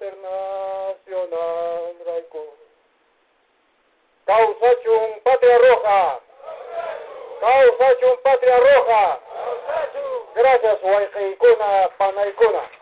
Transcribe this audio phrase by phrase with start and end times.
[0.00, 2.44] internacional raiku
[4.26, 6.20] Causachum Patria Roja.
[7.40, 9.18] Causachum Patria Roja.
[10.34, 12.79] Gracias Huaycaicuna Panaicuna